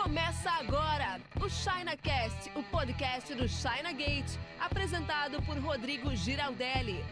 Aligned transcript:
Começa 0.00 0.48
agora 0.50 1.20
o 1.44 1.50
ChinaCast, 1.50 2.52
o 2.54 2.62
podcast 2.62 3.34
do 3.34 3.48
China 3.48 3.92
Gate, 3.92 4.30
apresentado 4.60 5.42
por 5.42 5.58
Rodrigo 5.58 6.14
Giraldelli. 6.14 7.04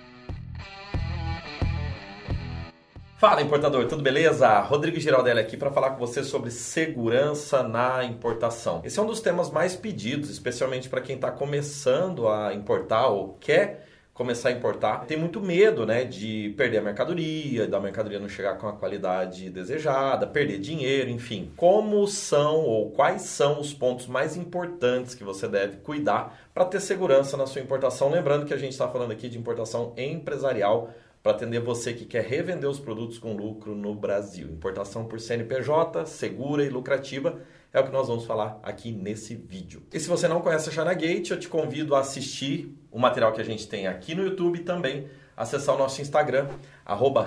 Fala 3.19 3.43
importador, 3.43 3.89
tudo 3.89 4.05
beleza? 4.05 4.61
Rodrigo 4.61 5.01
Giraldelli 5.01 5.41
aqui 5.41 5.57
para 5.57 5.73
falar 5.73 5.91
com 5.91 5.99
você 5.99 6.23
sobre 6.23 6.53
segurança 6.53 7.65
na 7.65 8.05
importação. 8.05 8.83
Esse 8.85 9.01
é 9.01 9.03
um 9.03 9.07
dos 9.07 9.21
temas 9.21 9.51
mais 9.51 9.75
pedidos, 9.75 10.31
especialmente 10.31 10.89
para 10.89 11.01
quem 11.01 11.17
está 11.17 11.33
começando 11.33 12.29
a 12.29 12.55
importar 12.55 13.09
ou 13.09 13.35
quer 13.41 13.85
começar 14.17 14.49
a 14.49 14.53
importar, 14.53 15.05
tem 15.05 15.19
muito 15.19 15.43
medo, 15.43 15.85
né, 15.85 16.03
de 16.03 16.55
perder 16.57 16.79
a 16.79 16.83
mercadoria, 16.83 17.69
da 17.69 17.79
mercadoria 17.79 18.19
não 18.19 18.31
chegar 18.31 18.57
com 18.57 18.67
a 18.67 18.73
qualidade 18.73 19.51
desejada, 19.51 20.27
perder 20.27 20.59
dinheiro, 20.59 21.11
enfim. 21.11 21.51
Como 21.55 22.07
são 22.07 22.65
ou 22.65 22.91
quais 22.93 23.23
são 23.23 23.61
os 23.61 23.75
pontos 23.75 24.07
mais 24.07 24.35
importantes 24.35 25.15
que 25.15 25.23
você 25.23 25.47
deve 25.47 25.77
cuidar 25.79 26.35
para 26.55 26.65
ter 26.65 26.81
segurança 26.81 27.37
na 27.37 27.47
sua 27.47 27.61
importação? 27.61 28.09
Lembrando 28.09 28.47
que 28.47 28.55
a 28.55 28.57
gente 28.57 28.73
está 28.73 28.89
falando 28.89 29.13
aqui 29.13 29.29
de 29.29 29.37
importação 29.37 29.93
empresarial 29.99 30.91
para 31.27 31.35
atender 31.35 31.59
você 31.59 31.93
que 31.93 32.05
quer 32.05 32.23
revender 32.23 32.71
os 32.71 32.79
produtos 32.79 33.19
com 33.19 33.37
lucro 33.37 33.75
no 33.75 33.93
Brasil. 33.97 34.47
Importação 34.47 35.07
por 35.07 35.19
CNPJ, 35.19 36.07
segura 36.07 36.65
e 36.65 36.69
lucrativa 36.69 37.41
é 37.73 37.81
o 37.81 37.85
que 37.85 37.91
nós 37.91 38.07
vamos 38.07 38.25
falar 38.25 38.61
aqui 38.63 38.93
nesse 38.93 39.35
vídeo. 39.35 39.83
E 39.93 39.99
se 39.99 40.09
você 40.09 40.29
não 40.29 40.41
conhece 40.41 40.69
a 40.69 40.73
China 40.73 40.95
Gate, 40.95 41.31
eu 41.31 41.37
te 41.41 41.49
convido 41.49 41.97
a 41.97 41.99
assistir 41.99 42.73
o 42.93 42.99
material 43.01 43.33
que 43.33 43.41
a 43.41 43.45
gente 43.45 43.67
tem 43.67 43.89
aqui 43.89 44.15
no 44.15 44.23
YouTube 44.23 44.61
e 44.61 44.63
também 44.63 45.09
acessar 45.37 45.75
o 45.75 45.79
nosso 45.79 46.01
Instagram, 46.01 46.47
arroba 46.85 47.27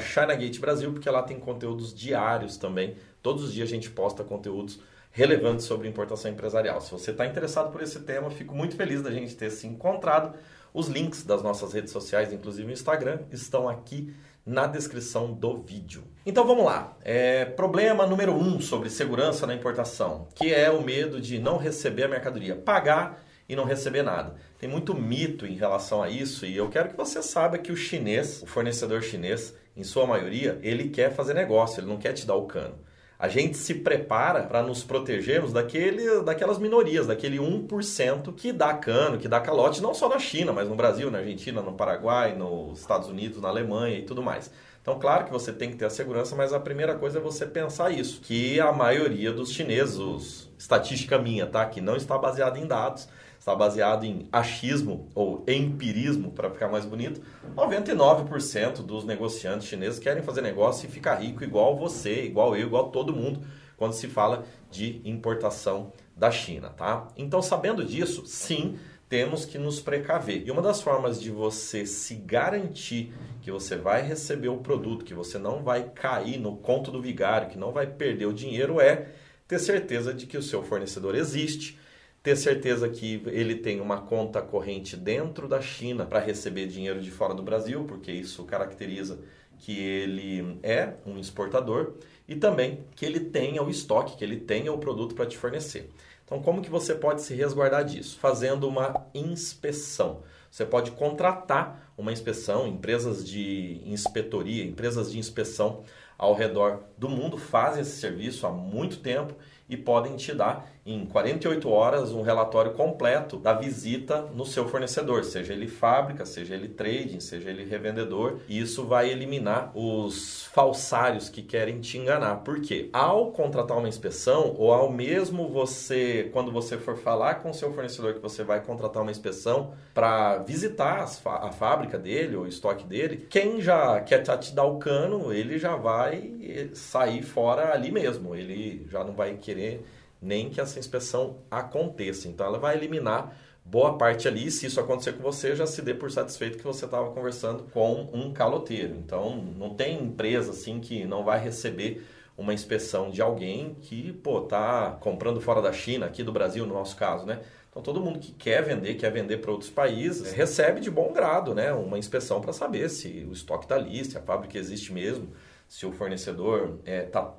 Brasil, 0.61 0.93
porque 0.93 1.09
lá 1.09 1.21
tem 1.21 1.37
conteúdos 1.37 1.93
diários 1.93 2.55
também. 2.55 2.95
Todos 3.21 3.43
os 3.43 3.53
dias 3.53 3.67
a 3.67 3.71
gente 3.71 3.89
posta 3.89 4.23
conteúdos 4.23 4.79
relevantes 5.11 5.65
sobre 5.65 5.89
importação 5.89 6.31
empresarial. 6.31 6.79
Se 6.79 6.89
você 6.89 7.11
está 7.11 7.25
interessado 7.25 7.69
por 7.69 7.81
esse 7.81 7.99
tema, 7.99 8.31
fico 8.31 8.55
muito 8.55 8.77
feliz 8.77 9.01
da 9.01 9.11
gente 9.11 9.35
ter 9.35 9.49
se 9.49 9.67
encontrado. 9.67 10.37
Os 10.73 10.87
links 10.87 11.23
das 11.23 11.41
nossas 11.41 11.73
redes 11.73 11.91
sociais, 11.91 12.31
inclusive 12.31 12.69
o 12.69 12.73
Instagram, 12.73 13.19
estão 13.31 13.67
aqui 13.67 14.13
na 14.45 14.65
descrição 14.67 15.33
do 15.33 15.57
vídeo. 15.57 16.03
Então 16.25 16.45
vamos 16.45 16.65
lá. 16.65 16.97
É, 17.03 17.45
problema 17.45 18.05
número 18.05 18.33
um 18.33 18.59
sobre 18.59 18.89
segurança 18.89 19.45
na 19.45 19.53
importação, 19.53 20.27
que 20.35 20.53
é 20.53 20.69
o 20.71 20.81
medo 20.81 21.21
de 21.21 21.39
não 21.39 21.57
receber 21.57 22.03
a 22.03 22.07
mercadoria, 22.07 22.55
pagar 22.55 23.23
e 23.47 23.55
não 23.55 23.63
receber 23.63 24.03
nada. 24.03 24.35
Tem 24.57 24.69
muito 24.69 24.95
mito 24.95 25.45
em 25.45 25.55
relação 25.55 26.01
a 26.01 26.09
isso 26.09 26.45
e 26.45 26.55
eu 26.55 26.69
quero 26.69 26.89
que 26.89 26.97
você 26.97 27.21
saiba 27.21 27.57
que 27.57 27.71
o 27.71 27.77
chinês, 27.77 28.41
o 28.41 28.47
fornecedor 28.47 29.01
chinês, 29.01 29.55
em 29.75 29.83
sua 29.83 30.05
maioria, 30.05 30.59
ele 30.61 30.89
quer 30.89 31.13
fazer 31.13 31.33
negócio, 31.33 31.79
ele 31.79 31.87
não 31.87 31.97
quer 31.97 32.13
te 32.13 32.25
dar 32.25 32.35
o 32.35 32.45
cano 32.45 32.75
a 33.19 33.27
gente 33.27 33.57
se 33.57 33.75
prepara 33.75 34.43
para 34.43 34.63
nos 34.63 34.81
protegermos 34.81 35.51
daquele, 35.51 36.21
daquelas 36.21 36.57
minorias, 36.57 37.05
daquele 37.05 37.37
1% 37.37 38.33
que 38.33 38.53
dá 38.53 38.73
cano, 38.73 39.17
que 39.17 39.27
dá 39.27 39.41
calote, 39.41 39.81
não 39.81 39.93
só 39.93 40.07
na 40.07 40.17
China, 40.17 40.53
mas 40.53 40.69
no 40.69 40.75
Brasil, 40.75 41.11
na 41.11 41.17
Argentina, 41.17 41.61
no 41.61 41.73
Paraguai, 41.73 42.33
nos 42.33 42.79
Estados 42.79 43.09
Unidos, 43.09 43.41
na 43.41 43.49
Alemanha 43.49 43.97
e 43.97 44.03
tudo 44.03 44.23
mais. 44.23 44.49
Então, 44.81 44.97
claro 44.97 45.25
que 45.25 45.31
você 45.33 45.51
tem 45.51 45.69
que 45.69 45.75
ter 45.75 45.83
a 45.83 45.89
segurança, 45.89 46.33
mas 46.33 46.53
a 46.53 46.59
primeira 46.61 46.95
coisa 46.95 47.19
é 47.19 47.21
você 47.21 47.45
pensar 47.45 47.91
isso, 47.91 48.21
que 48.21 48.57
a 48.61 48.71
maioria 48.71 49.33
dos 49.33 49.51
chineses, 49.51 50.49
estatística 50.57 51.19
minha, 51.19 51.45
tá, 51.45 51.65
que 51.65 51.81
não 51.81 51.97
está 51.97 52.17
baseada 52.17 52.57
em 52.57 52.65
dados, 52.65 53.09
está 53.39 53.55
baseado 53.55 54.05
em 54.05 54.27
achismo 54.31 55.07
ou 55.15 55.43
empirismo, 55.47 56.31
para 56.31 56.51
ficar 56.51 56.67
mais 56.67 56.85
bonito, 56.85 57.21
99% 57.55 58.83
dos 58.83 59.05
negociantes 59.05 59.67
chineses 59.67 59.97
querem 59.97 60.21
fazer 60.21 60.41
negócio 60.41 60.87
e 60.87 60.91
ficar 60.91 61.15
rico 61.15 61.43
igual 61.43 61.77
você, 61.77 62.23
igual 62.23 62.55
eu, 62.55 62.67
igual 62.67 62.91
todo 62.91 63.15
mundo, 63.15 63.41
quando 63.77 63.93
se 63.93 64.07
fala 64.07 64.43
de 64.69 65.01
importação 65.05 65.93
da 66.15 66.29
China, 66.29 66.69
tá? 66.69 67.07
Então, 67.17 67.41
sabendo 67.41 67.83
disso, 67.83 68.25
sim, 68.25 68.77
temos 69.07 69.45
que 69.45 69.57
nos 69.57 69.79
precaver. 69.79 70.45
E 70.45 70.51
uma 70.51 70.61
das 70.61 70.81
formas 70.81 71.19
de 71.19 71.31
você 71.31 71.85
se 71.85 72.15
garantir 72.15 73.13
que 73.41 73.49
você 73.49 73.77
vai 73.77 74.01
receber 74.01 74.49
o 74.49 74.57
produto, 74.57 75.05
que 75.05 75.13
você 75.13 75.37
não 75.39 75.63
vai 75.63 75.89
cair 75.89 76.37
no 76.37 76.57
conto 76.57 76.91
do 76.91 77.01
vigário, 77.01 77.49
que 77.49 77.57
não 77.57 77.71
vai 77.71 77.87
perder 77.87 78.27
o 78.27 78.33
dinheiro, 78.33 78.81
é 78.81 79.07
ter 79.47 79.59
certeza 79.59 80.13
de 80.13 80.27
que 80.27 80.37
o 80.37 80.43
seu 80.43 80.61
fornecedor 80.61 81.15
existe, 81.15 81.79
ter 82.21 82.35
certeza 82.35 82.89
que 82.89 83.21
ele 83.27 83.55
tem 83.55 83.79
uma 83.79 84.01
conta 84.01 84.41
corrente 84.41 84.97
dentro 84.97 85.47
da 85.47 85.61
China 85.61 86.05
para 86.05 86.19
receber 86.19 86.67
dinheiro 86.67 87.01
de 87.01 87.11
fora 87.11 87.33
do 87.33 87.41
Brasil, 87.41 87.85
porque 87.85 88.11
isso 88.11 88.43
caracteriza 88.43 89.19
que 89.57 89.77
ele 89.77 90.59
é 90.63 90.93
um 91.05 91.17
exportador 91.17 91.93
e 92.27 92.35
também 92.35 92.83
que 92.95 93.05
ele 93.05 93.19
tenha 93.19 93.63
o 93.63 93.69
estoque, 93.69 94.17
que 94.17 94.23
ele 94.23 94.37
tenha 94.37 94.71
o 94.71 94.77
produto 94.77 95.15
para 95.15 95.25
te 95.25 95.37
fornecer. 95.37 95.89
Então, 96.25 96.41
como 96.41 96.61
que 96.61 96.69
você 96.69 96.93
pode 96.93 97.21
se 97.21 97.33
resguardar 97.33 97.83
disso? 97.83 98.17
Fazendo 98.19 98.67
uma 98.67 99.07
inspeção. 99.15 100.21
Você 100.51 100.65
pode 100.65 100.91
contratar 100.91 101.91
uma 101.97 102.11
inspeção, 102.11 102.67
empresas 102.67 103.27
de 103.27 103.81
inspetoria, 103.85 104.63
empresas 104.63 105.11
de 105.11 105.19
inspeção 105.19 105.83
ao 106.17 106.35
redor 106.35 106.83
do 106.97 107.07
mundo 107.07 107.37
fazem 107.37 107.81
esse 107.81 107.99
serviço 107.99 108.45
há 108.45 108.51
muito 108.51 108.99
tempo 108.99 109.33
e 109.69 109.77
podem 109.77 110.15
te 110.17 110.33
dar 110.33 110.69
em 110.93 111.05
48 111.05 111.69
horas 111.69 112.11
um 112.11 112.21
relatório 112.21 112.73
completo 112.73 113.37
da 113.37 113.53
visita 113.53 114.21
no 114.33 114.45
seu 114.45 114.67
fornecedor, 114.67 115.23
seja 115.23 115.53
ele 115.53 115.67
fábrica, 115.67 116.25
seja 116.25 116.55
ele 116.55 116.67
trading, 116.67 117.19
seja 117.19 117.49
ele 117.49 117.63
revendedor. 117.63 118.39
E 118.47 118.59
isso 118.59 118.85
vai 118.85 119.09
eliminar 119.09 119.71
os 119.75 120.45
falsários 120.45 121.29
que 121.29 121.41
querem 121.41 121.79
te 121.79 121.97
enganar. 121.97 122.37
Por 122.37 122.61
quê? 122.61 122.89
Ao 122.91 123.31
contratar 123.31 123.77
uma 123.77 123.87
inspeção 123.87 124.55
ou 124.57 124.73
ao 124.73 124.91
mesmo 124.91 125.47
você, 125.47 126.29
quando 126.33 126.51
você 126.51 126.77
for 126.77 126.97
falar 126.97 127.35
com 127.35 127.51
o 127.51 127.53
seu 127.53 127.71
fornecedor 127.71 128.15
que 128.15 128.19
você 128.19 128.43
vai 128.43 128.61
contratar 128.61 129.01
uma 129.01 129.11
inspeção 129.11 129.73
para 129.93 130.37
visitar 130.39 131.07
a 131.25 131.51
fábrica 131.51 131.97
dele 131.97 132.35
ou 132.35 132.43
o 132.43 132.47
estoque 132.47 132.85
dele, 132.85 133.27
quem 133.29 133.61
já 133.61 134.01
quer 134.01 134.23
te 134.23 134.53
dar 134.53 134.65
o 134.65 134.79
cano, 134.79 135.31
ele 135.31 135.59
já 135.59 135.75
vai 135.75 136.33
sair 136.73 137.21
fora 137.21 137.73
ali 137.73 137.91
mesmo. 137.91 138.35
Ele 138.35 138.85
já 138.89 139.03
não 139.03 139.13
vai 139.13 139.35
querer 139.37 139.85
nem 140.21 140.49
que 140.49 140.59
essa 140.59 140.79
inspeção 140.79 141.37
aconteça. 141.49 142.27
Então 142.27 142.45
ela 142.45 142.59
vai 142.59 142.75
eliminar 142.75 143.35
boa 143.63 143.97
parte 143.97 144.27
ali. 144.27 144.49
Se 144.51 144.65
isso 144.65 144.79
acontecer 144.79 145.13
com 145.13 145.23
você, 145.23 145.55
já 145.55 145.65
se 145.65 145.81
dê 145.81 145.93
por 145.93 146.11
satisfeito 146.11 146.57
que 146.57 146.63
você 146.63 146.85
estava 146.85 147.11
conversando 147.11 147.63
com 147.71 148.09
um 148.13 148.33
caloteiro. 148.33 148.95
Então 148.95 149.37
não 149.57 149.73
tem 149.73 150.01
empresa 150.03 150.51
assim 150.51 150.79
que 150.79 151.05
não 151.05 151.23
vai 151.23 151.39
receber 151.39 152.05
uma 152.37 152.53
inspeção 152.53 153.09
de 153.09 153.21
alguém 153.21 153.75
que, 153.81 154.13
pô, 154.13 154.41
tá 154.41 154.97
comprando 155.01 155.41
fora 155.41 155.61
da 155.61 155.73
China, 155.73 156.05
aqui 156.05 156.23
do 156.23 156.31
Brasil, 156.31 156.65
no 156.65 156.73
nosso 156.73 156.95
caso, 156.95 157.25
né? 157.25 157.41
Então 157.69 157.81
todo 157.81 158.01
mundo 158.01 158.17
que 158.17 158.31
quer 158.31 158.63
vender, 158.63 158.95
quer 158.95 159.11
vender 159.11 159.37
para 159.37 159.51
outros 159.51 159.69
países, 159.69 160.31
recebe 160.31 160.79
de 160.79 160.89
bom 160.89 161.13
grado, 161.13 161.53
né, 161.53 161.71
uma 161.71 161.99
inspeção 161.99 162.41
para 162.41 162.51
saber 162.51 162.89
se 162.89 163.25
o 163.29 163.31
estoque 163.31 163.65
está 163.65 163.75
ali, 163.75 164.03
se 164.03 164.17
a 164.17 164.21
fábrica 164.21 164.57
existe 164.57 164.91
mesmo, 164.91 165.29
se 165.67 165.85
o 165.85 165.91
fornecedor 165.91 166.79
está 166.83 167.21
é, 167.21 167.31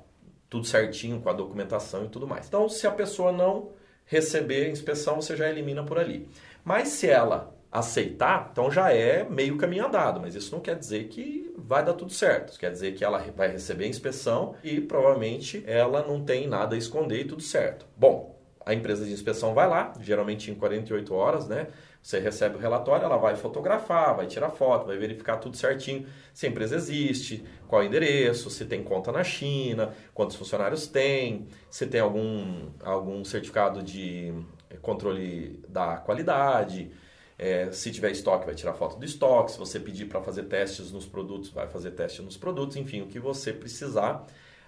tudo 0.51 0.67
certinho 0.67 1.21
com 1.21 1.29
a 1.29 1.33
documentação 1.33 2.03
e 2.03 2.09
tudo 2.09 2.27
mais. 2.27 2.45
Então, 2.45 2.67
se 2.67 2.85
a 2.85 2.91
pessoa 2.91 3.31
não 3.31 3.69
receber 4.05 4.69
inspeção, 4.69 5.21
você 5.21 5.33
já 5.33 5.49
elimina 5.49 5.81
por 5.81 5.97
ali. 5.97 6.27
Mas 6.61 6.89
se 6.89 7.09
ela 7.09 7.55
aceitar, 7.71 8.49
então 8.51 8.69
já 8.69 8.91
é 8.91 9.23
meio 9.23 9.55
caminho 9.55 9.87
andado, 9.87 10.19
mas 10.19 10.35
isso 10.35 10.53
não 10.53 10.61
quer 10.61 10.77
dizer 10.77 11.07
que 11.07 11.53
vai 11.57 11.85
dar 11.85 11.93
tudo 11.93 12.11
certo. 12.11 12.49
Isso 12.49 12.59
quer 12.59 12.69
dizer 12.69 12.93
que 12.95 13.03
ela 13.03 13.19
vai 13.33 13.49
receber 13.49 13.85
a 13.85 13.87
inspeção 13.87 14.53
e 14.61 14.81
provavelmente 14.81 15.63
ela 15.65 16.05
não 16.05 16.21
tem 16.21 16.47
nada 16.47 16.75
a 16.75 16.77
esconder 16.77 17.21
e 17.21 17.25
tudo 17.25 17.41
certo. 17.41 17.85
Bom, 17.95 18.37
a 18.65 18.73
empresa 18.73 19.05
de 19.05 19.13
inspeção 19.13 19.53
vai 19.53 19.69
lá, 19.69 19.93
geralmente 20.01 20.51
em 20.51 20.55
48 20.55 21.13
horas, 21.13 21.47
né? 21.47 21.67
Você 22.01 22.19
recebe 22.19 22.55
o 22.55 22.59
relatório, 22.59 23.05
ela 23.05 23.17
vai 23.17 23.35
fotografar, 23.35 24.15
vai 24.15 24.25
tirar 24.25 24.49
foto, 24.49 24.87
vai 24.87 24.97
verificar 24.97 25.37
tudo 25.37 25.55
certinho, 25.55 26.07
se 26.33 26.47
a 26.47 26.49
empresa 26.49 26.75
existe, 26.75 27.43
qual 27.67 27.81
é 27.81 27.85
o 27.85 27.87
endereço, 27.87 28.49
se 28.49 28.65
tem 28.65 28.83
conta 28.83 29.11
na 29.11 29.23
China, 29.23 29.93
quantos 30.13 30.35
funcionários 30.35 30.87
tem, 30.87 31.47
se 31.69 31.85
tem 31.85 32.01
algum, 32.01 32.69
algum 32.83 33.23
certificado 33.23 33.83
de 33.83 34.33
controle 34.81 35.63
da 35.69 35.97
qualidade, 35.97 36.91
é, 37.37 37.71
se 37.71 37.91
tiver 37.91 38.11
estoque, 38.11 38.45
vai 38.45 38.55
tirar 38.55 38.73
foto 38.73 38.97
do 38.97 39.05
estoque, 39.05 39.51
se 39.51 39.57
você 39.59 39.79
pedir 39.79 40.05
para 40.05 40.21
fazer 40.21 40.43
testes 40.43 40.91
nos 40.91 41.05
produtos, 41.05 41.49
vai 41.49 41.67
fazer 41.67 41.91
teste 41.91 42.21
nos 42.21 42.37
produtos, 42.37 42.77
enfim, 42.77 43.01
o 43.01 43.07
que 43.07 43.19
você 43.19 43.53
precisar, 43.53 44.25